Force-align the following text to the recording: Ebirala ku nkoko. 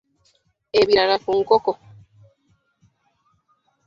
Ebirala 0.79 1.15
ku 1.23 1.29
nkoko. 1.39 1.71